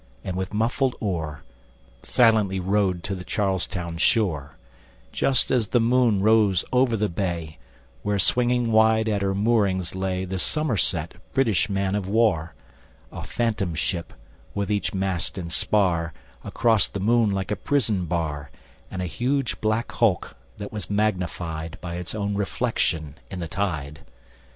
[0.01, 1.43] ŌĆØ and with muffled oar
[2.01, 4.55] Silently rowed to the Charlestown shore,
[5.11, 7.59] Just as the moon rose over the bay,
[8.01, 12.55] Where swinging wide at her moorings lay The Somerset, British man of war;
[13.11, 14.11] A phantom ship,
[14.55, 16.13] with each mast and spar
[16.43, 18.49] Across the moon like a prison bar,
[18.89, 23.99] And a huge black hulk, that was magnified By its own reflection in the tide.